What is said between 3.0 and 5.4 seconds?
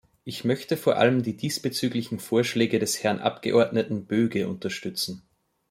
Herrn Abgeordneten Böge unterstützen.